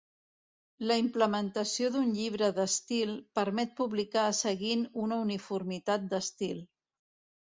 La 0.91 0.95
implementació 0.99 1.91
d'un 1.95 2.07
llibre 2.15 2.47
d'estil 2.59 3.11
permet 3.39 3.75
publicar 3.81 4.23
seguint 4.39 4.81
una 5.05 5.19
uniformitat 5.27 6.09
d'estil. 6.15 6.65